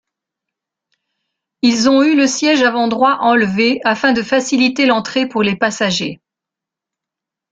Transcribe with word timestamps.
Ils 1.61 1.87
ont 1.87 2.01
eu 2.01 2.15
le 2.15 2.25
siège 2.25 2.63
avant-droit 2.63 3.19
enlevé 3.21 3.79
afin 3.83 4.13
de 4.13 4.23
faciliter 4.23 4.87
l'entrée 4.87 5.27
pour 5.27 5.43
les 5.43 5.55
passagers. 5.55 6.19